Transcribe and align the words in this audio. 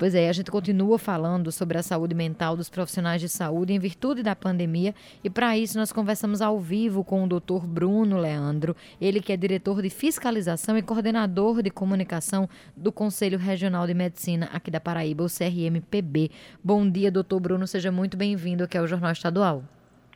Pois 0.00 0.14
é, 0.14 0.30
a 0.30 0.32
gente 0.32 0.50
continua 0.50 0.98
falando 0.98 1.52
sobre 1.52 1.76
a 1.76 1.82
saúde 1.82 2.14
mental 2.14 2.56
dos 2.56 2.70
profissionais 2.70 3.20
de 3.20 3.28
saúde 3.28 3.74
em 3.74 3.78
virtude 3.78 4.22
da 4.22 4.34
pandemia 4.34 4.94
e 5.22 5.28
para 5.28 5.58
isso 5.58 5.76
nós 5.76 5.92
conversamos 5.92 6.40
ao 6.40 6.58
vivo 6.58 7.04
com 7.04 7.22
o 7.22 7.28
Dr. 7.28 7.66
Bruno 7.66 8.16
Leandro, 8.16 8.74
ele 8.98 9.20
que 9.20 9.30
é 9.30 9.36
diretor 9.36 9.82
de 9.82 9.90
fiscalização 9.90 10.78
e 10.78 10.80
coordenador 10.80 11.62
de 11.62 11.68
comunicação 11.68 12.48
do 12.74 12.90
Conselho 12.90 13.36
Regional 13.36 13.86
de 13.86 13.92
Medicina 13.92 14.48
aqui 14.54 14.70
da 14.70 14.80
Paraíba, 14.80 15.22
o 15.22 15.26
CRMPB. 15.26 16.30
Bom 16.64 16.88
dia, 16.88 17.10
doutor 17.10 17.38
Bruno, 17.38 17.66
seja 17.66 17.92
muito 17.92 18.16
bem-vindo 18.16 18.64
aqui 18.64 18.78
ao 18.78 18.86
Jornal 18.86 19.12
Estadual. 19.12 19.62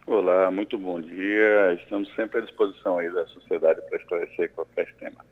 Olá, 0.07 0.51
muito 0.51 0.79
bom 0.79 0.99
dia. 0.99 1.75
Estamos 1.75 2.09
sempre 2.15 2.39
à 2.39 2.41
disposição 2.41 2.97
aí 2.97 3.13
da 3.13 3.27
sociedade 3.27 3.83
para 3.91 3.99
esclarecer 3.99 4.51
qualquer 4.53 4.91
tema. 4.95 5.23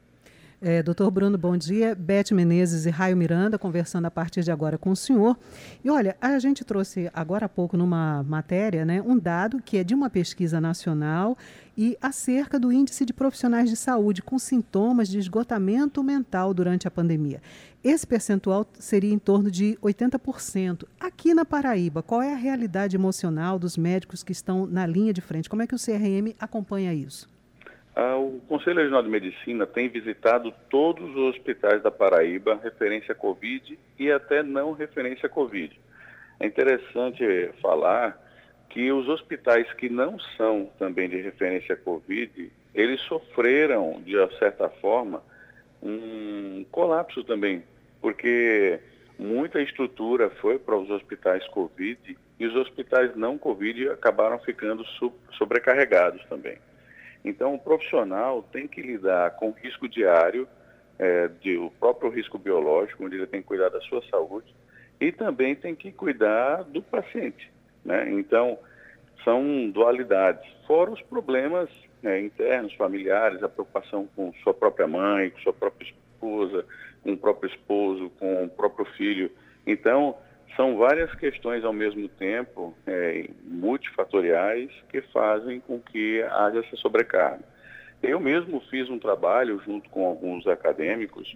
É, 0.64 0.80
doutor 0.80 1.10
Bruno, 1.10 1.36
bom 1.36 1.56
dia. 1.56 1.92
Beth 1.92 2.30
Menezes 2.30 2.86
e 2.86 2.90
Raio 2.90 3.16
Miranda 3.16 3.58
conversando 3.58 4.06
a 4.06 4.10
partir 4.12 4.44
de 4.44 4.52
agora 4.52 4.78
com 4.78 4.92
o 4.92 4.96
senhor. 4.96 5.36
E 5.84 5.90
olha, 5.90 6.16
a 6.20 6.38
gente 6.38 6.64
trouxe 6.64 7.10
agora 7.12 7.46
há 7.46 7.48
pouco 7.48 7.76
numa 7.76 8.22
matéria 8.22 8.84
né, 8.84 9.02
um 9.02 9.18
dado 9.18 9.60
que 9.60 9.76
é 9.76 9.82
de 9.82 9.92
uma 9.92 10.08
pesquisa 10.08 10.60
nacional 10.60 11.36
e 11.76 11.98
acerca 12.00 12.60
do 12.60 12.70
índice 12.70 13.04
de 13.04 13.12
profissionais 13.12 13.68
de 13.68 13.74
saúde 13.74 14.22
com 14.22 14.38
sintomas 14.38 15.08
de 15.08 15.18
esgotamento 15.18 16.00
mental 16.00 16.54
durante 16.54 16.86
a 16.86 16.92
pandemia. 16.92 17.42
Esse 17.82 18.06
percentual 18.06 18.64
seria 18.78 19.12
em 19.12 19.18
torno 19.18 19.50
de 19.50 19.76
80%. 19.82 20.84
Aqui 21.00 21.34
na 21.34 21.44
Paraíba, 21.44 22.04
qual 22.04 22.22
é 22.22 22.32
a 22.32 22.36
realidade 22.36 22.94
emocional 22.94 23.58
dos 23.58 23.76
médicos 23.76 24.22
que 24.22 24.30
estão 24.30 24.64
na 24.64 24.86
linha 24.86 25.12
de 25.12 25.20
frente? 25.20 25.50
Como 25.50 25.62
é 25.62 25.66
que 25.66 25.74
o 25.74 25.78
CRM 25.78 26.36
acompanha 26.38 26.94
isso? 26.94 27.31
Ah, 27.94 28.16
o 28.16 28.40
Conselho 28.48 28.78
Regional 28.78 29.02
de 29.02 29.10
Medicina 29.10 29.66
tem 29.66 29.88
visitado 29.88 30.52
todos 30.70 31.10
os 31.10 31.34
hospitais 31.34 31.82
da 31.82 31.90
Paraíba, 31.90 32.58
referência 32.62 33.12
a 33.12 33.14
Covid 33.14 33.78
e 33.98 34.10
até 34.10 34.42
não 34.42 34.72
referência 34.72 35.26
a 35.26 35.28
Covid. 35.28 35.78
É 36.40 36.46
interessante 36.46 37.22
falar 37.60 38.18
que 38.70 38.90
os 38.90 39.06
hospitais 39.08 39.70
que 39.74 39.90
não 39.90 40.18
são 40.36 40.70
também 40.78 41.08
de 41.08 41.20
referência 41.20 41.74
a 41.74 41.78
Covid, 41.78 42.50
eles 42.74 43.00
sofreram, 43.02 44.00
de 44.02 44.14
certa 44.38 44.70
forma, 44.70 45.22
um 45.82 46.64
colapso 46.70 47.22
também, 47.22 47.62
porque 48.00 48.80
muita 49.18 49.60
estrutura 49.60 50.30
foi 50.40 50.58
para 50.58 50.78
os 50.78 50.88
hospitais 50.88 51.46
Covid 51.48 52.16
e 52.40 52.46
os 52.46 52.56
hospitais 52.56 53.14
não 53.14 53.36
Covid 53.36 53.90
acabaram 53.90 54.38
ficando 54.38 54.82
sobrecarregados 55.36 56.24
também. 56.24 56.56
Então, 57.24 57.54
o 57.54 57.58
profissional 57.58 58.42
tem 58.52 58.66
que 58.66 58.82
lidar 58.82 59.32
com 59.32 59.48
o 59.48 59.52
risco 59.52 59.88
diário, 59.88 60.48
é, 60.98 61.28
de, 61.40 61.56
o 61.56 61.70
próprio 61.70 62.10
risco 62.10 62.38
biológico, 62.38 63.04
onde 63.04 63.16
ele 63.16 63.26
tem 63.26 63.40
que 63.40 63.48
cuidar 63.48 63.68
da 63.68 63.80
sua 63.82 64.02
saúde, 64.10 64.52
e 65.00 65.10
também 65.10 65.54
tem 65.54 65.74
que 65.74 65.90
cuidar 65.92 66.64
do 66.64 66.82
paciente. 66.82 67.50
Né? 67.84 68.10
Então, 68.12 68.58
são 69.24 69.70
dualidades, 69.70 70.48
fora 70.66 70.90
os 70.90 71.02
problemas 71.02 71.68
né, 72.02 72.20
internos, 72.20 72.74
familiares, 72.74 73.42
a 73.42 73.48
preocupação 73.48 74.08
com 74.16 74.32
sua 74.42 74.52
própria 74.52 74.86
mãe, 74.86 75.30
com 75.30 75.38
sua 75.40 75.52
própria 75.52 75.86
esposa, 75.86 76.64
com 77.02 77.12
o 77.12 77.16
próprio 77.16 77.50
esposo, 77.50 78.10
com 78.18 78.44
o 78.44 78.48
próprio 78.48 78.84
filho. 78.96 79.30
Então, 79.66 80.16
são 80.56 80.76
várias 80.76 81.14
questões 81.14 81.64
ao 81.64 81.72
mesmo 81.72 82.08
tempo, 82.08 82.74
é, 82.86 83.28
multifatoriais, 83.44 84.70
que 84.90 85.00
fazem 85.12 85.60
com 85.60 85.80
que 85.80 86.22
haja 86.22 86.60
essa 86.60 86.76
sobrecarga. 86.76 87.44
Eu 88.02 88.18
mesmo 88.18 88.60
fiz 88.68 88.90
um 88.90 88.98
trabalho 88.98 89.60
junto 89.64 89.88
com 89.88 90.04
alguns 90.04 90.46
acadêmicos 90.46 91.34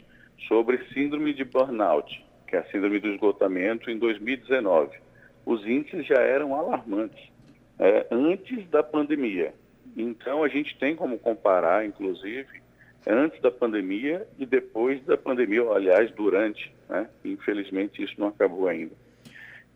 sobre 0.49 0.85
síndrome 0.93 1.33
de 1.33 1.45
burnout, 1.45 2.25
que 2.47 2.57
é 2.57 2.59
a 2.59 2.65
síndrome 2.65 2.99
do 2.99 3.09
esgotamento, 3.09 3.91
em 3.91 3.99
2019. 3.99 4.99
Os 5.45 5.65
índices 5.67 6.07
já 6.07 6.21
eram 6.21 6.55
alarmantes 6.55 7.31
é, 7.79 8.07
antes 8.11 8.69
da 8.69 8.83
pandemia. 8.83 9.55
Então, 9.97 10.43
a 10.43 10.49
gente 10.49 10.77
tem 10.79 10.95
como 10.95 11.19
comparar, 11.19 11.87
inclusive, 11.87 12.61
antes 13.07 13.41
da 13.41 13.51
pandemia 13.51 14.27
e 14.39 14.45
depois 14.45 15.03
da 15.05 15.17
pandemia, 15.17 15.63
ou, 15.63 15.75
aliás, 15.75 16.11
durante. 16.13 16.75
Né? 16.89 17.09
Infelizmente, 17.25 18.03
isso 18.03 18.15
não 18.19 18.29
acabou 18.29 18.69
ainda. 18.69 18.95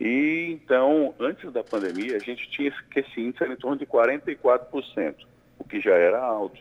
E 0.00 0.48
então, 0.52 1.14
antes 1.20 1.52
da 1.52 1.62
pandemia, 1.62 2.16
a 2.16 2.20
gente 2.20 2.48
tinha 2.50 2.72
que 2.90 3.00
esse 3.00 3.20
índice 3.20 3.44
era 3.44 3.52
em 3.52 3.56
torno 3.56 3.76
de 3.76 3.86
44%, 3.86 5.14
o 5.58 5.64
que 5.64 5.80
já 5.80 5.94
era 5.94 6.18
alto. 6.18 6.60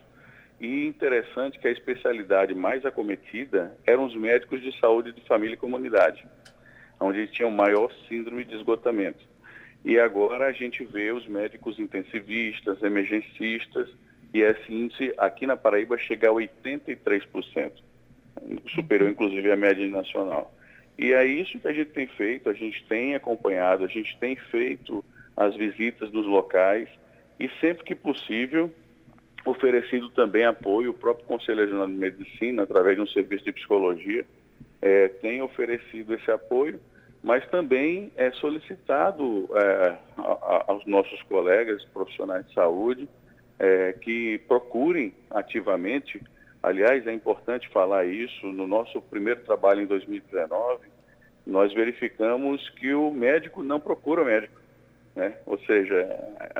E 0.60 0.86
interessante 0.86 1.58
que 1.58 1.68
a 1.68 1.72
especialidade 1.72 2.54
mais 2.54 2.86
acometida 2.86 3.74
eram 3.86 4.04
os 4.04 4.14
médicos 4.14 4.62
de 4.62 4.78
saúde 4.78 5.14
de 5.14 5.22
família 5.22 5.54
e 5.54 5.58
comunidade, 5.58 6.28
onde 7.00 7.28
tinham 7.28 7.50
maior 7.50 7.90
síndrome 8.10 8.44
de 8.44 8.56
esgotamento. 8.56 9.26
E 9.86 9.98
agora 9.98 10.48
a 10.48 10.52
gente 10.52 10.84
vê 10.84 11.14
os 11.14 11.26
médicos 11.26 11.80
intensivistas, 11.80 12.84
emergencistas, 12.84 13.90
e 14.34 14.42
esse 14.42 14.74
índice 14.74 15.14
aqui 15.18 15.48
na 15.48 15.56
Paraíba 15.56 15.98
chega 15.98 16.30
a 16.30 16.34
83%, 16.34 17.72
superior 18.73 19.09
inclusive 19.09 19.51
à 19.51 19.55
média 19.55 19.88
nacional. 19.88 20.53
E 20.97 21.13
é 21.13 21.25
isso 21.25 21.57
que 21.59 21.67
a 21.67 21.73
gente 21.73 21.91
tem 21.91 22.07
feito, 22.07 22.50
a 22.50 22.53
gente 22.53 22.83
tem 22.85 23.16
acompanhado, 23.16 23.85
a 23.85 23.88
gente 23.88 24.17
tem 24.19 24.35
feito 24.35 25.03
as 25.35 25.55
visitas 25.55 26.11
dos 26.11 26.25
locais 26.25 26.89
e 27.39 27.50
sempre 27.61 27.85
que 27.85 27.95
possível 27.95 28.69
oferecido 29.45 30.09
também 30.09 30.44
apoio, 30.44 30.91
o 30.91 30.94
próprio 30.94 31.25
Conselho 31.25 31.61
Regional 31.61 31.88
de 31.88 31.94
Medicina, 31.94 32.63
através 32.63 32.97
de 32.97 33.01
um 33.01 33.07
serviço 33.07 33.45
de 33.45 33.53
psicologia, 33.53 34.25
é, 34.81 35.07
tem 35.07 35.41
oferecido 35.41 36.13
esse 36.13 36.29
apoio, 36.29 36.79
mas 37.23 37.45
também 37.50 38.11
é 38.16 38.31
solicitado 38.31 39.50
é, 39.53 39.95
a, 40.17 40.21
a, 40.21 40.63
aos 40.67 40.85
nossos 40.85 41.21
colegas 41.23 41.83
profissionais 41.85 42.45
de 42.47 42.53
saúde 42.53 43.07
é, 43.57 43.94
que 43.94 44.39
procurem 44.47 45.13
ativamente 45.29 46.21
Aliás, 46.62 47.08
é 47.08 47.14
importante 47.14 47.70
falar 47.70 48.06
isso. 48.06 48.47
No 48.47 48.68
nosso 48.68 49.02
primeiro 49.02 49.42
trabalho 49.42 49.81
em 49.81 49.86
2019, 49.86 50.88
nós 51.46 51.74
verificamos 51.74 52.70
que 52.72 52.94
o 52.94 53.12
médico 53.12 53.64
não 53.64 53.80
procura 53.80 54.22
o 54.22 54.25
médico. 54.25 54.59
Né? 55.16 55.36
Ou 55.46 55.58
seja, 55.59 56.08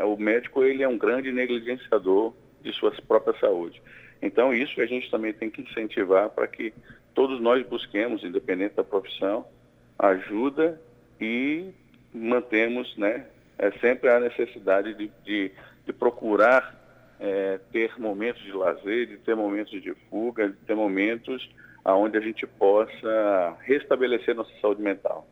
o 0.06 0.18
médico 0.18 0.64
ele 0.64 0.84
é 0.84 0.88
um 0.88 0.98
grande 0.98 1.32
negligenciador 1.32 2.34
de 2.62 2.74
sua 2.74 2.92
própria 3.08 3.38
saúde. 3.40 3.82
Então, 4.22 4.54
isso 4.54 4.82
a 4.82 4.86
gente 4.86 5.09
também 5.09 5.34
tem 5.34 5.50
que 5.50 5.62
incentivar 5.62 6.30
para 6.30 6.48
que 6.48 6.74
todos 7.14 7.40
nós 7.40 7.66
busquemos, 7.66 8.24
independente 8.24 8.76
da 8.76 8.84
profissão, 8.84 9.46
ajuda 9.98 10.80
e 11.20 11.72
mantemos 12.14 12.98
né, 12.98 13.26
é 13.58 13.72
sempre 13.80 14.09
a 14.09 14.20
necessidade 14.20 14.94
de, 14.94 15.12
de, 15.24 15.52
de 15.86 15.94
procurar 15.94 16.78
é, 17.19 17.59
ter 17.72 17.91
momentos 18.00 18.41
de 18.44 18.52
lazer, 18.52 19.07
de 19.07 19.18
ter 19.18 19.35
momentos 19.35 19.81
de 19.81 19.94
fuga, 20.09 20.50
de 20.50 20.56
ter 20.66 20.75
momentos 20.75 21.50
onde 21.85 22.18
a 22.18 22.22
gente 22.22 22.46
possa 22.46 23.57
restabelecer 23.62 24.35
nossa 24.35 24.52
saúde 24.62 24.81
mental. 24.81 25.28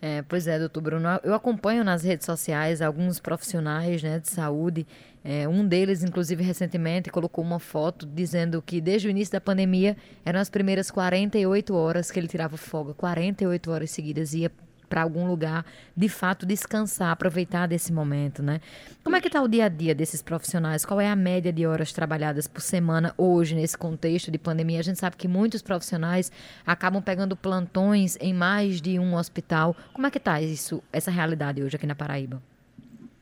É, 0.00 0.22
pois 0.22 0.46
é, 0.46 0.58
doutor 0.58 0.82
Bruno, 0.82 1.08
eu 1.22 1.32
acompanho 1.34 1.82
nas 1.82 2.04
redes 2.04 2.26
sociais 2.26 2.82
alguns 2.82 3.18
profissionais 3.18 4.02
né, 4.02 4.18
de 4.18 4.28
saúde. 4.28 4.86
É, 5.24 5.48
um 5.48 5.66
deles, 5.66 6.04
inclusive, 6.04 6.42
recentemente 6.42 7.10
colocou 7.10 7.42
uma 7.42 7.58
foto 7.58 8.04
dizendo 8.06 8.60
que 8.60 8.80
desde 8.80 9.08
o 9.08 9.10
início 9.10 9.32
da 9.32 9.40
pandemia 9.40 9.96
eram 10.24 10.40
as 10.40 10.50
primeiras 10.50 10.90
48 10.90 11.74
horas 11.74 12.10
que 12.10 12.20
ele 12.20 12.28
tirava 12.28 12.58
folga, 12.58 12.92
48 12.92 13.70
horas 13.70 13.90
seguidas, 13.90 14.34
ia 14.34 14.50
para 14.88 15.02
algum 15.02 15.26
lugar, 15.26 15.64
de 15.96 16.08
fato, 16.08 16.46
descansar, 16.46 17.10
aproveitar 17.10 17.66
desse 17.66 17.92
momento, 17.92 18.42
né? 18.42 18.60
Como 19.02 19.16
é 19.16 19.20
que 19.20 19.26
está 19.26 19.42
o 19.42 19.48
dia 19.48 19.66
a 19.66 19.68
dia 19.68 19.94
desses 19.94 20.22
profissionais? 20.22 20.84
Qual 20.84 21.00
é 21.00 21.08
a 21.08 21.16
média 21.16 21.52
de 21.52 21.66
horas 21.66 21.92
trabalhadas 21.92 22.46
por 22.46 22.60
semana 22.60 23.14
hoje, 23.16 23.54
nesse 23.54 23.76
contexto 23.76 24.30
de 24.30 24.38
pandemia? 24.38 24.80
A 24.80 24.82
gente 24.82 24.98
sabe 24.98 25.16
que 25.16 25.28
muitos 25.28 25.62
profissionais 25.62 26.30
acabam 26.66 27.02
pegando 27.02 27.36
plantões 27.36 28.16
em 28.20 28.32
mais 28.32 28.80
de 28.80 28.98
um 28.98 29.14
hospital. 29.16 29.76
Como 29.92 30.06
é 30.06 30.10
que 30.10 30.18
está 30.18 30.40
isso, 30.40 30.82
essa 30.92 31.10
realidade 31.10 31.62
hoje 31.62 31.76
aqui 31.76 31.86
na 31.86 31.94
Paraíba? 31.94 32.42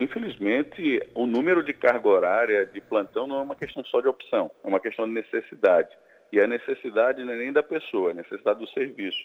Infelizmente, 0.02 1.00
o 1.14 1.26
número 1.26 1.62
de 1.62 1.72
carga 1.72 2.08
horária 2.08 2.66
de 2.66 2.80
plantão 2.80 3.26
não 3.26 3.38
é 3.38 3.42
uma 3.42 3.54
questão 3.54 3.84
só 3.84 4.00
de 4.00 4.08
opção, 4.08 4.50
é 4.64 4.66
uma 4.66 4.80
questão 4.80 5.06
de 5.06 5.12
necessidade. 5.12 5.90
E 6.32 6.40
a 6.40 6.46
necessidade 6.46 7.22
não 7.22 7.32
é 7.32 7.36
nem 7.36 7.52
da 7.52 7.62
pessoa, 7.62 8.08
é 8.08 8.12
a 8.12 8.16
necessidade 8.16 8.58
do 8.58 8.68
serviço. 8.70 9.22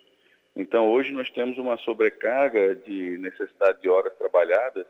Então, 0.57 0.89
hoje 0.91 1.13
nós 1.13 1.29
temos 1.29 1.57
uma 1.59 1.77
sobrecarga 1.77 2.75
de 2.75 3.19
necessidade 3.19 3.79
de 3.79 3.87
horas 3.87 4.11
trabalhadas 4.15 4.87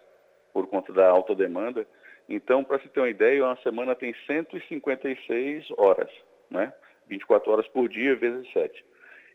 por 0.54 0.66
conta 0.68 0.94
da 0.94 1.10
alta 1.10 1.36
demanda. 1.36 1.86
Então, 2.30 2.64
para 2.64 2.80
se 2.80 2.88
ter 2.88 3.02
uma 3.02 3.10
ideia, 3.10 3.44
uma 3.44 3.58
semana 3.58 3.94
tem 3.94 4.16
156 4.26 5.68
horas, 5.78 6.10
né? 6.50 6.72
24 7.10 7.52
horas 7.52 7.68
por 7.68 7.90
dia 7.90 8.16
vezes 8.16 8.50
7. 8.54 8.86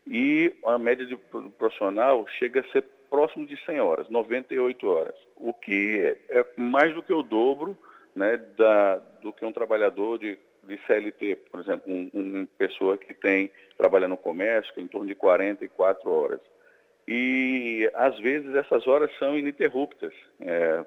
E 0.07 0.55
a 0.65 0.77
média 0.79 1.05
de 1.05 1.15
profissional 1.57 2.25
chega 2.39 2.61
a 2.61 2.71
ser 2.71 2.83
próximo 3.11 3.45
de 3.45 3.55
100 3.63 3.79
horas, 3.79 4.09
98 4.09 4.87
horas, 4.87 5.15
o 5.35 5.53
que 5.53 6.17
é 6.29 6.45
mais 6.57 6.95
do 6.95 7.03
que 7.03 7.13
o 7.13 7.21
dobro 7.21 7.77
né, 8.15 8.37
da, 8.57 8.95
do 9.21 9.31
que 9.31 9.45
um 9.45 9.51
trabalhador 9.51 10.17
de 10.17 10.37
de 10.63 10.79
CLT, 10.85 11.35
por 11.51 11.59
exemplo, 11.59 11.93
uma 11.93 12.09
um 12.13 12.45
pessoa 12.57 12.97
que 12.97 13.13
tem, 13.13 13.51
trabalha 13.77 14.07
no 14.07 14.17
comércio, 14.17 14.73
em 14.77 14.87
torno 14.87 15.07
de 15.07 15.15
44 15.15 16.09
horas. 16.09 16.39
e 17.07 17.89
às 17.93 18.17
vezes 18.19 18.55
essas 18.55 18.87
horas 18.87 19.11
são 19.19 19.37
ininterruptas. 19.37 20.13
É, 20.39 20.85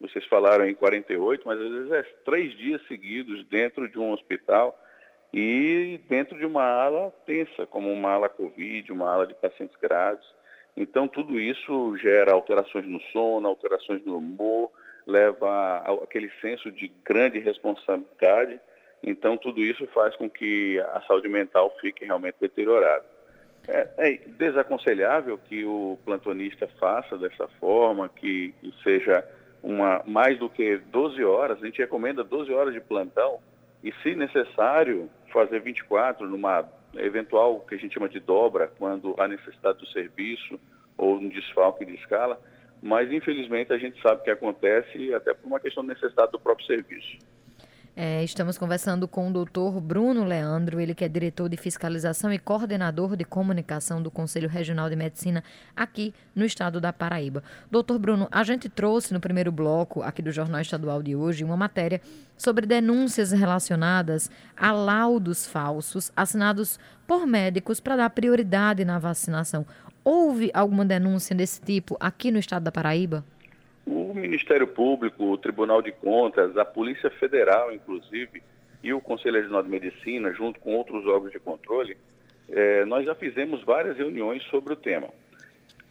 vocês 0.00 0.24
falaram 0.26 0.66
em 0.66 0.74
48, 0.74 1.42
mas 1.46 1.60
às 1.60 1.70
vezes 1.70 1.92
é 1.92 2.02
três 2.24 2.56
dias 2.56 2.80
seguidos 2.86 3.44
dentro 3.48 3.88
de 3.88 3.98
um 3.98 4.12
hospital 4.12 4.78
e 5.32 6.00
dentro 6.08 6.38
de 6.38 6.46
uma 6.46 6.64
ala 6.64 7.10
tensa, 7.26 7.66
como 7.66 7.92
uma 7.92 8.12
ala 8.12 8.28
Covid, 8.28 8.90
uma 8.92 9.12
ala 9.12 9.26
de 9.26 9.34
pacientes 9.34 9.76
graves. 9.80 10.24
Então, 10.76 11.08
tudo 11.08 11.38
isso 11.40 11.96
gera 11.98 12.32
alterações 12.32 12.86
no 12.86 13.00
sono, 13.12 13.48
alterações 13.48 14.04
no 14.04 14.18
humor, 14.18 14.70
leva 15.06 15.78
aquele 16.02 16.30
senso 16.40 16.70
de 16.70 16.88
grande 17.04 17.38
responsabilidade. 17.38 18.60
Então, 19.02 19.36
tudo 19.36 19.60
isso 19.60 19.86
faz 19.88 20.14
com 20.16 20.28
que 20.28 20.78
a 20.80 21.00
saúde 21.02 21.28
mental 21.28 21.74
fique 21.80 22.04
realmente 22.04 22.36
deteriorada. 22.40 23.04
É, 23.66 23.88
é 23.98 24.18
desaconselhável 24.26 25.38
que 25.38 25.64
o 25.64 25.98
plantonista 26.04 26.68
faça 26.80 27.16
dessa 27.18 27.46
forma, 27.60 28.08
que, 28.08 28.54
que 28.60 28.74
seja 28.82 29.24
uma, 29.62 30.02
mais 30.06 30.38
do 30.38 30.48
que 30.48 30.78
12 30.78 31.22
horas, 31.24 31.62
a 31.62 31.66
gente 31.66 31.78
recomenda 31.78 32.24
12 32.24 32.52
horas 32.52 32.72
de 32.72 32.80
plantão 32.80 33.40
e, 33.82 33.92
se 34.02 34.14
necessário, 34.14 35.10
fazer 35.32 35.60
24 35.60 36.26
numa 36.26 36.68
eventual 36.96 37.60
que 37.60 37.74
a 37.74 37.78
gente 37.78 37.94
chama 37.94 38.08
de 38.08 38.18
dobra, 38.18 38.72
quando 38.78 39.14
há 39.18 39.28
necessidade 39.28 39.78
do 39.78 39.86
serviço 39.88 40.58
ou 40.96 41.16
um 41.16 41.28
desfalque 41.28 41.84
de 41.84 41.94
escala, 41.94 42.40
mas 42.82 43.12
infelizmente 43.12 43.72
a 43.72 43.78
gente 43.78 44.00
sabe 44.00 44.22
que 44.22 44.30
acontece 44.30 45.12
até 45.14 45.34
por 45.34 45.46
uma 45.46 45.60
questão 45.60 45.82
de 45.82 45.90
necessidade 45.90 46.32
do 46.32 46.40
próprio 46.40 46.66
serviço. 46.66 47.18
É, 48.00 48.22
estamos 48.22 48.56
conversando 48.56 49.08
com 49.08 49.28
o 49.28 49.32
doutor 49.32 49.80
Bruno 49.80 50.22
Leandro, 50.22 50.78
ele 50.78 50.94
que 50.94 51.04
é 51.04 51.08
diretor 51.08 51.48
de 51.48 51.56
fiscalização 51.56 52.32
e 52.32 52.38
coordenador 52.38 53.16
de 53.16 53.24
comunicação 53.24 54.00
do 54.00 54.08
Conselho 54.08 54.48
Regional 54.48 54.88
de 54.88 54.94
Medicina 54.94 55.42
aqui 55.74 56.14
no 56.32 56.44
estado 56.44 56.80
da 56.80 56.92
Paraíba. 56.92 57.42
Doutor 57.68 57.98
Bruno, 57.98 58.28
a 58.30 58.44
gente 58.44 58.68
trouxe 58.68 59.12
no 59.12 59.18
primeiro 59.18 59.50
bloco 59.50 60.00
aqui 60.00 60.22
do 60.22 60.30
Jornal 60.30 60.60
Estadual 60.60 61.02
de 61.02 61.16
hoje 61.16 61.42
uma 61.42 61.56
matéria 61.56 62.00
sobre 62.36 62.66
denúncias 62.66 63.32
relacionadas 63.32 64.30
a 64.56 64.70
laudos 64.70 65.44
falsos 65.44 66.12
assinados 66.14 66.78
por 67.04 67.26
médicos 67.26 67.80
para 67.80 67.96
dar 67.96 68.10
prioridade 68.10 68.84
na 68.84 69.00
vacinação. 69.00 69.66
Houve 70.04 70.52
alguma 70.54 70.84
denúncia 70.84 71.34
desse 71.34 71.60
tipo 71.60 71.96
aqui 71.98 72.30
no 72.30 72.38
estado 72.38 72.62
da 72.62 72.70
Paraíba? 72.70 73.24
O 74.08 74.14
Ministério 74.14 74.66
Público, 74.66 75.22
o 75.22 75.36
Tribunal 75.36 75.82
de 75.82 75.92
Contas, 75.92 76.56
a 76.56 76.64
Polícia 76.64 77.10
Federal, 77.10 77.70
inclusive, 77.70 78.42
e 78.82 78.90
o 78.90 79.02
Conselho 79.02 79.36
Regional 79.36 79.62
de 79.62 79.68
Medicina, 79.68 80.32
junto 80.32 80.58
com 80.60 80.74
outros 80.74 81.04
órgãos 81.04 81.30
de 81.30 81.38
controle, 81.38 81.94
eh, 82.48 82.86
nós 82.86 83.04
já 83.04 83.14
fizemos 83.14 83.62
várias 83.64 83.98
reuniões 83.98 84.42
sobre 84.44 84.72
o 84.72 84.76
tema. 84.76 85.08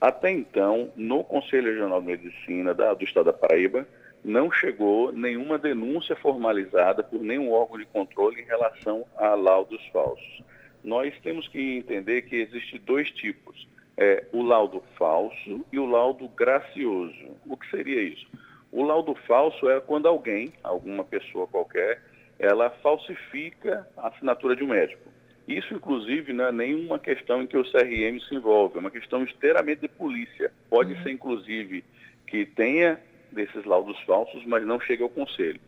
Até 0.02 0.32
então, 0.32 0.92
no 0.96 1.24
Conselho 1.24 1.72
Regional 1.72 2.02
de 2.02 2.08
Medicina 2.08 2.74
da, 2.74 2.96
do 2.96 3.04
Estado 3.04 3.26
da 3.26 3.34
Paraíba, 3.34 3.88
não 4.26 4.52
chegou 4.52 5.12
nenhuma 5.12 5.60
denúncia 5.60 6.16
formalizada 6.16 7.04
por 7.04 7.22
nenhum 7.22 7.52
órgão 7.52 7.78
de 7.78 7.86
controle 7.86 8.42
em 8.42 8.46
relação 8.46 9.06
a 9.16 9.36
laudos 9.36 9.86
falsos. 9.94 10.42
Nós 10.84 11.14
temos 11.22 11.48
que 11.48 11.78
entender 11.78 12.24
que 12.24 12.38
existem 12.38 12.82
dois 12.84 13.12
tipos 13.12 13.68
é, 13.98 14.26
o 14.32 14.44
laudo 14.44 14.84
falso 14.98 15.66
e 15.72 15.80
o 15.80 15.86
laudo 15.86 16.28
gracioso. 16.30 17.36
O 17.46 17.58
que 17.58 17.70
seria 17.70 18.02
isso? 18.02 18.28
O 18.72 18.84
laudo 18.84 19.16
falso 19.28 19.70
é 19.70 19.80
quando 19.80 20.08
alguém, 20.08 20.54
alguma 20.64 21.04
pessoa 21.04 21.48
qualquer, 21.48 22.02
ela 22.38 22.70
falsifica 22.70 23.88
a 23.98 24.10
assinatura 24.10 24.56
de 24.56 24.64
um 24.64 24.68
médico. 24.68 25.10
Isso, 25.48 25.74
inclusive, 25.74 26.34
não 26.34 26.46
é 26.46 26.52
nenhuma 26.52 27.00
questão 27.00 27.42
em 27.42 27.48
que 27.48 27.58
o 27.58 27.64
CRM 27.64 28.20
se 28.28 28.36
envolve, 28.36 28.78
é 28.78 28.80
uma 28.80 28.92
questão 28.92 29.24
inteiramente 29.24 29.82
de 29.82 29.88
polícia. 29.88 30.52
Pode 30.70 30.94
uhum. 30.94 31.04
ser, 31.04 31.12
inclusive, 31.12 31.84
que 32.28 32.46
tenha 32.46 33.00
desses 33.32 33.64
laudos 33.66 33.98
falsos, 34.02 34.46
mas 34.46 34.66
não 34.66 34.80
chega 34.80 35.04
ao 35.04 35.10
conselho. 35.10 35.60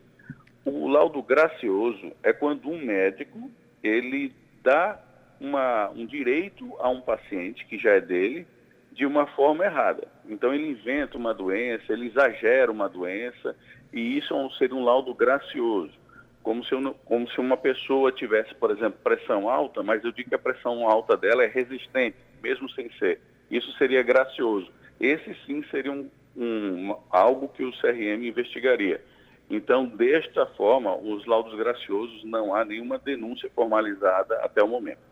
O 0.64 0.86
laudo 0.86 1.22
gracioso 1.22 2.12
é 2.22 2.32
quando 2.32 2.68
um 2.68 2.84
médico 2.84 3.50
ele 3.82 4.32
dá 4.62 5.00
uma, 5.40 5.88
um 5.90 6.04
direito 6.04 6.76
a 6.78 6.88
um 6.88 7.00
paciente 7.00 7.64
que 7.66 7.78
já 7.78 7.92
é 7.92 8.00
dele 8.00 8.46
de 8.92 9.06
uma 9.06 9.26
forma 9.26 9.64
errada. 9.64 10.06
Então 10.28 10.52
ele 10.52 10.68
inventa 10.68 11.16
uma 11.16 11.32
doença, 11.32 11.92
ele 11.92 12.06
exagera 12.06 12.70
uma 12.70 12.88
doença 12.88 13.56
e 13.92 14.18
isso 14.18 14.34
é 14.34 14.58
seria 14.58 14.76
um 14.76 14.84
laudo 14.84 15.14
gracioso. 15.14 15.98
Como 16.42 16.64
se, 16.64 16.74
como 17.04 17.28
se 17.30 17.38
uma 17.38 17.56
pessoa 17.56 18.10
tivesse, 18.10 18.54
por 18.54 18.70
exemplo, 18.70 18.98
pressão 19.02 19.48
alta, 19.48 19.82
mas 19.82 20.02
eu 20.04 20.12
digo 20.12 20.30
que 20.30 20.34
a 20.34 20.38
pressão 20.38 20.88
alta 20.88 21.16
dela 21.16 21.44
é 21.44 21.46
resistente, 21.46 22.16
mesmo 22.42 22.68
sem 22.70 22.90
ser. 22.92 23.20
Isso 23.50 23.70
seria 23.76 24.02
gracioso. 24.02 24.70
Esse 24.98 25.34
sim 25.46 25.62
seria 25.70 25.92
um, 25.92 26.08
um, 26.36 26.96
algo 27.10 27.48
que 27.48 27.62
o 27.62 27.72
CRM 27.72 28.24
investigaria. 28.24 29.02
Então, 29.50 29.84
desta 29.84 30.46
forma, 30.46 30.96
os 30.96 31.26
laudos 31.26 31.54
graciosos 31.56 32.24
não 32.24 32.54
há 32.54 32.64
nenhuma 32.64 32.98
denúncia 32.98 33.50
formalizada 33.54 34.36
até 34.36 34.62
o 34.62 34.68
momento. 34.68 35.09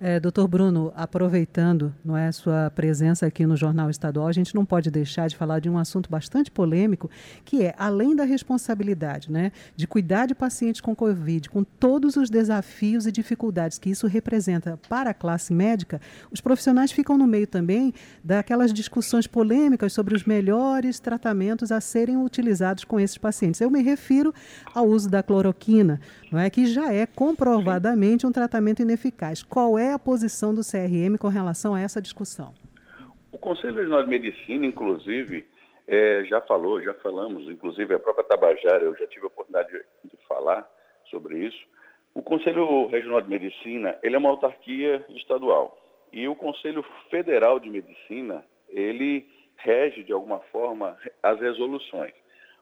É, 0.00 0.20
doutor 0.20 0.46
Bruno, 0.46 0.92
aproveitando 0.94 1.92
não 2.04 2.16
é, 2.16 2.30
sua 2.30 2.70
presença 2.70 3.26
aqui 3.26 3.44
no 3.44 3.56
Jornal 3.56 3.90
Estadual, 3.90 4.28
a 4.28 4.32
gente 4.32 4.54
não 4.54 4.64
pode 4.64 4.92
deixar 4.92 5.26
de 5.26 5.36
falar 5.36 5.58
de 5.58 5.68
um 5.68 5.76
assunto 5.76 6.08
bastante 6.08 6.52
polêmico, 6.52 7.10
que 7.44 7.64
é, 7.64 7.74
além 7.76 8.14
da 8.14 8.22
responsabilidade 8.22 9.28
né, 9.30 9.50
de 9.74 9.88
cuidar 9.88 10.26
de 10.26 10.36
pacientes 10.36 10.80
com 10.80 10.94
Covid, 10.94 11.50
com 11.50 11.64
todos 11.64 12.16
os 12.16 12.30
desafios 12.30 13.06
e 13.08 13.12
dificuldades 13.12 13.76
que 13.76 13.90
isso 13.90 14.06
representa 14.06 14.78
para 14.88 15.10
a 15.10 15.14
classe 15.14 15.52
médica, 15.52 16.00
os 16.30 16.40
profissionais 16.40 16.92
ficam 16.92 17.18
no 17.18 17.26
meio 17.26 17.48
também 17.48 17.92
daquelas 18.22 18.72
discussões 18.72 19.26
polêmicas 19.26 19.92
sobre 19.92 20.14
os 20.14 20.22
melhores 20.22 21.00
tratamentos 21.00 21.72
a 21.72 21.80
serem 21.80 22.16
utilizados 22.16 22.84
com 22.84 23.00
esses 23.00 23.18
pacientes. 23.18 23.60
Eu 23.60 23.70
me 23.70 23.82
refiro 23.82 24.32
ao 24.72 24.86
uso 24.86 25.10
da 25.10 25.24
cloroquina, 25.24 26.00
não 26.30 26.38
é, 26.38 26.48
que 26.48 26.66
já 26.66 26.92
é 26.92 27.04
comprovadamente 27.04 28.24
um 28.24 28.30
tratamento 28.30 28.80
ineficaz. 28.80 29.42
Qual 29.42 29.76
é 29.76 29.87
é 29.88 29.92
a 29.92 29.98
posição 29.98 30.54
do 30.54 30.60
CRM 30.60 31.16
com 31.18 31.28
relação 31.28 31.74
a 31.74 31.80
essa 31.80 32.00
discussão? 32.00 32.54
O 33.32 33.38
Conselho 33.38 33.74
Regional 33.74 34.02
de 34.02 34.10
Medicina, 34.10 34.66
inclusive, 34.66 35.46
é, 35.86 36.24
já 36.24 36.40
falou, 36.42 36.82
já 36.82 36.94
falamos, 36.94 37.48
inclusive 37.48 37.94
a 37.94 37.98
própria 37.98 38.24
Tabajara, 38.24 38.84
eu 38.84 38.94
já 38.96 39.06
tive 39.06 39.24
a 39.24 39.28
oportunidade 39.28 39.70
de, 40.04 40.16
falar 40.28 40.68
sobre 41.10 41.38
isso. 41.46 41.58
O 42.14 42.22
Conselho 42.22 42.86
Regional 42.88 43.22
de 43.22 43.30
Medicina, 43.30 43.98
ele 44.02 44.14
é 44.14 44.18
uma 44.18 44.28
autarquia 44.28 45.04
estadual. 45.10 45.78
E 46.12 46.28
o 46.28 46.34
Conselho 46.34 46.84
Federal 47.10 47.58
de 47.58 47.70
Medicina, 47.70 48.44
ele 48.68 49.26
rege, 49.56 50.04
de 50.04 50.12
alguma 50.12 50.40
forma, 50.52 50.96
as 51.22 51.40
resoluções. 51.40 52.12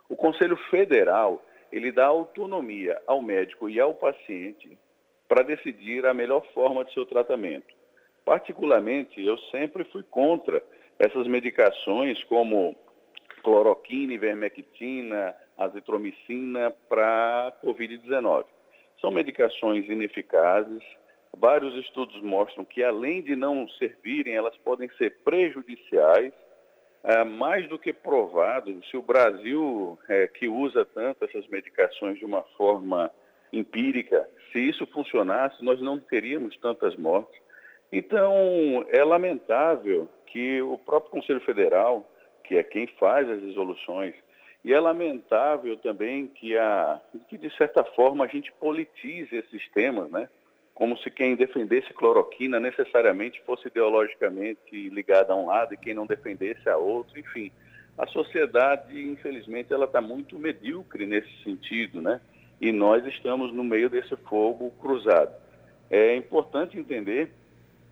O 0.09 0.14
Conselho 0.14 0.56
Federal, 0.71 1.45
ele 1.73 1.90
dá 1.90 2.06
autonomia 2.06 3.00
ao 3.06 3.21
médico 3.21 3.68
e 3.68 3.80
ao 3.80 3.95
paciente 3.95 4.78
para 5.28 5.42
decidir 5.42 6.06
a 6.06 6.14
melhor 6.14 6.45
forma 6.52 6.85
de 6.85 6.92
seu 6.92 7.04
tratamento. 7.06 7.75
Particularmente, 8.25 9.25
eu 9.25 9.38
sempre 9.50 9.85
fui 9.85 10.02
contra 10.02 10.62
essas 10.99 11.26
medicações 11.26 12.23
como 12.25 12.75
cloroquina, 13.42 14.14
ivermectina, 14.14 15.35
azitromicina 15.56 16.73
para 16.88 17.52
Covid-19. 17.64 18.45
São 19.00 19.11
medicações 19.11 19.88
ineficazes. 19.88 20.83
Vários 21.37 21.75
estudos 21.85 22.21
mostram 22.23 22.64
que, 22.64 22.83
além 22.83 23.23
de 23.23 23.37
não 23.37 23.68
servirem, 23.78 24.35
elas 24.35 24.56
podem 24.59 24.88
ser 24.97 25.18
prejudiciais. 25.23 26.33
É, 27.04 27.23
mais 27.23 27.68
do 27.68 27.78
que 27.78 27.92
provado, 27.92 28.83
se 28.90 28.97
o 28.97 29.02
Brasil, 29.02 29.97
é, 30.09 30.26
que 30.26 30.49
usa 30.49 30.85
tanto 30.85 31.25
essas 31.25 31.47
medicações 31.47 32.18
de 32.18 32.25
uma 32.25 32.42
forma 32.56 33.12
empírica, 33.52 34.28
se 34.52 34.60
isso 34.60 34.86
funcionasse, 34.86 35.64
nós 35.64 35.80
não 35.80 35.98
teríamos 35.98 36.56
tantas 36.58 36.96
mortes. 36.96 37.40
Então, 37.92 38.84
é 38.88 39.04
lamentável 39.04 40.08
que 40.26 40.60
o 40.62 40.76
próprio 40.78 41.12
Conselho 41.12 41.40
Federal, 41.40 42.10
que 42.44 42.56
é 42.56 42.62
quem 42.62 42.86
faz 42.98 43.28
as 43.28 43.40
resoluções, 43.40 44.14
e 44.64 44.72
é 44.72 44.80
lamentável 44.80 45.76
também 45.76 46.26
que, 46.26 46.56
a, 46.58 47.00
que 47.28 47.38
de 47.38 47.54
certa 47.56 47.84
forma, 47.84 48.24
a 48.24 48.28
gente 48.28 48.52
politize 48.54 49.36
esses 49.36 49.68
temas, 49.70 50.10
né? 50.10 50.28
como 50.76 50.98
se 50.98 51.10
quem 51.10 51.34
defendesse 51.34 51.94
cloroquina 51.94 52.60
necessariamente 52.60 53.40
fosse 53.46 53.68
ideologicamente 53.68 54.90
ligada 54.90 55.32
a 55.32 55.36
um 55.36 55.46
lado 55.46 55.72
e 55.72 55.76
quem 55.76 55.94
não 55.94 56.06
defendesse 56.06 56.68
a 56.68 56.76
outro, 56.76 57.18
enfim. 57.18 57.50
A 57.96 58.06
sociedade, 58.08 59.00
infelizmente, 59.00 59.72
ela 59.72 59.86
está 59.86 60.02
muito 60.02 60.38
medíocre 60.38 61.06
nesse 61.06 61.30
sentido, 61.42 62.02
né? 62.02 62.20
E 62.60 62.72
nós 62.72 63.04
estamos 63.06 63.52
no 63.52 63.62
meio 63.62 63.90
desse 63.90 64.16
fogo 64.16 64.70
cruzado. 64.80 65.32
É 65.90 66.16
importante 66.16 66.78
entender 66.78 67.32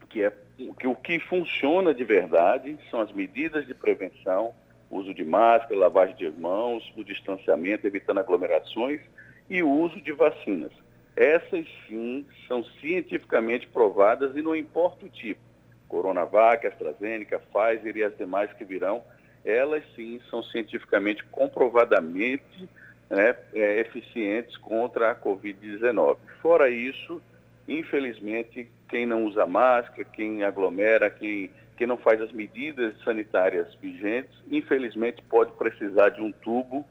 que, 0.09 0.23
é, 0.23 0.33
que 0.79 0.87
o 0.87 0.95
que 0.95 1.19
funciona 1.21 1.95
de 1.95 2.05
verdade 2.05 2.79
são 2.91 3.01
as 3.01 3.13
medidas 3.13 3.67
de 3.67 3.75
prevenção, 3.75 4.55
uso 4.91 5.13
de 5.13 5.25
máscara, 5.25 5.79
lavagem 5.79 6.17
de 6.17 6.31
mãos, 6.31 6.93
o 6.97 7.05
distanciamento, 7.05 7.87
evitando 7.87 8.19
aglomerações 8.19 9.01
e 9.49 9.63
o 9.63 9.71
uso 9.71 10.01
de 10.01 10.13
vacinas. 10.13 10.73
Essas 11.17 11.67
sim 11.87 12.27
são 12.49 12.65
cientificamente 12.81 13.67
provadas 13.69 14.37
e 14.37 14.43
não 14.43 14.57
importa 14.57 15.07
o 15.07 15.09
tipo. 15.09 15.41
Coronavac, 15.89 16.67
AstraZeneca, 16.67 17.39
Pfizer 17.39 17.97
e 17.97 18.03
as 18.03 18.17
demais 18.17 18.53
que 18.53 18.65
virão, 18.65 19.03
elas 19.45 19.85
sim 19.95 20.21
são 20.29 20.43
cientificamente 20.43 21.23
comprovadamente 21.25 22.69
né, 23.11 23.37
é, 23.53 23.81
eficientes 23.81 24.57
contra 24.57 25.11
a 25.11 25.15
Covid-19. 25.15 26.17
Fora 26.41 26.69
isso, 26.69 27.21
infelizmente, 27.69 28.69
quem 28.89 29.07
não 29.07 29.25
usa 29.25 29.47
máscara, 29.47 30.05
quem 30.05 30.45
aglomera, 30.45 31.11
quem, 31.11 31.51
quem 31.77 31.87
não 31.87 31.97
faz 31.97 32.21
as 32.21 32.33
medidas 32.33 32.95
sanitárias 33.05 33.75
vigentes, 33.77 34.35
infelizmente 34.51 35.23
pode 35.23 35.53
precisar 35.53 36.11
de 36.11 36.21
um 36.21 36.33
tubo 36.33 36.85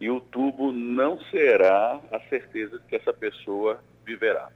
e 0.00 0.10
o 0.10 0.20
tubo 0.20 0.72
não 0.72 1.18
será 1.30 2.00
a 2.12 2.20
certeza 2.28 2.78
de 2.78 2.84
que 2.84 2.96
essa 2.96 3.12
pessoa 3.12 3.80
viverá. 4.04 4.50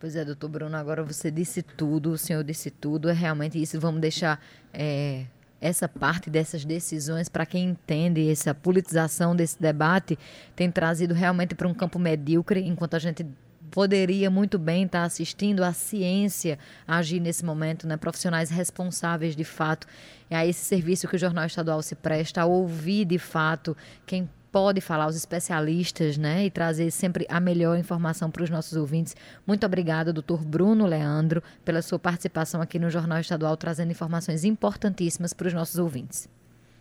Pois 0.00 0.14
é, 0.14 0.24
doutor 0.24 0.48
Bruno, 0.48 0.76
agora 0.76 1.02
você 1.02 1.30
disse 1.30 1.62
tudo, 1.62 2.10
o 2.10 2.18
senhor 2.18 2.44
disse 2.44 2.70
tudo, 2.70 3.08
é 3.08 3.12
realmente 3.12 3.60
isso. 3.60 3.80
Vamos 3.80 4.00
deixar 4.00 4.40
é, 4.72 5.24
essa 5.60 5.88
parte 5.88 6.30
dessas 6.30 6.64
decisões 6.64 7.28
para 7.28 7.44
quem 7.44 7.70
entende 7.70 8.30
essa 8.30 8.54
politização 8.54 9.34
desse 9.34 9.60
debate 9.60 10.18
tem 10.54 10.70
trazido 10.70 11.14
realmente 11.14 11.54
para 11.54 11.68
um 11.68 11.74
campo 11.74 11.98
medíocre, 11.98 12.60
enquanto 12.60 12.94
a 12.94 12.98
gente 12.98 13.26
poderia 13.70 14.30
muito 14.30 14.58
bem 14.58 14.84
estar 14.84 15.04
assistindo 15.04 15.62
a 15.62 15.72
ciência 15.72 16.58
agir 16.86 17.20
nesse 17.20 17.44
momento, 17.44 17.86
né? 17.86 17.96
profissionais 17.96 18.50
responsáveis 18.50 19.36
de 19.36 19.44
fato. 19.44 19.86
É 20.30 20.36
a 20.36 20.46
esse 20.46 20.64
serviço 20.64 21.06
que 21.06 21.16
o 21.16 21.18
Jornal 21.18 21.46
Estadual 21.46 21.82
se 21.82 21.94
presta 21.94 22.42
a 22.42 22.46
ouvir 22.46 23.04
de 23.04 23.18
fato 23.18 23.76
quem 24.06 24.28
pode 24.50 24.80
falar, 24.80 25.06
os 25.06 25.16
especialistas, 25.16 26.16
né? 26.16 26.44
E 26.44 26.50
trazer 26.50 26.90
sempre 26.90 27.26
a 27.28 27.40
melhor 27.40 27.78
informação 27.78 28.30
para 28.30 28.42
os 28.42 28.50
nossos 28.50 28.76
ouvintes. 28.76 29.16
Muito 29.46 29.64
obrigada, 29.64 30.12
doutor 30.12 30.44
Bruno 30.44 30.86
Leandro, 30.86 31.42
pela 31.64 31.82
sua 31.82 31.98
participação 31.98 32.60
aqui 32.60 32.78
no 32.78 32.90
Jornal 32.90 33.20
Estadual, 33.20 33.56
trazendo 33.56 33.90
informações 33.90 34.44
importantíssimas 34.44 35.32
para 35.32 35.48
os 35.48 35.54
nossos 35.54 35.78
ouvintes. 35.78 36.28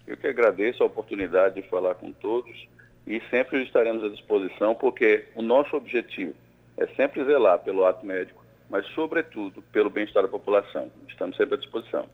Eu 0.06 0.16
que 0.16 0.28
agradeço 0.28 0.82
a 0.84 0.86
oportunidade 0.86 1.62
de 1.62 1.68
falar 1.68 1.96
com 1.96 2.12
todos 2.12 2.68
e 3.06 3.22
sempre 3.30 3.64
estaremos 3.64 4.04
à 4.04 4.10
disposição, 4.10 4.74
porque 4.74 5.26
o 5.36 5.42
nosso 5.42 5.76
objetivo 5.76 6.34
é 6.78 6.88
sempre 6.96 7.24
zelar 7.26 7.60
pelo 7.60 7.86
ato 7.86 8.06
médico, 8.06 8.46
mas, 8.70 8.86
sobretudo, 8.88 9.62
pelo 9.72 9.90
bem-estar 9.90 10.24
da 10.24 10.30
população. 10.30 10.92
Estamos 11.08 11.36
sempre 11.38 11.56
à 11.56 11.58
disposição. 11.58 12.08